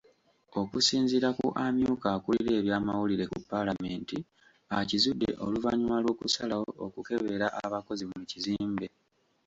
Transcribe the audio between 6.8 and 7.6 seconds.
okukebera